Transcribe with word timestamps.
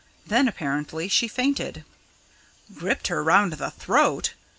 Then, 0.25 0.47
apparently, 0.47 1.07
she 1.07 1.27
fainted." 1.27 1.83
"Gripped 2.73 3.09
her 3.09 3.23
round 3.23 3.53
the 3.53 3.69
throat! 3.69 4.33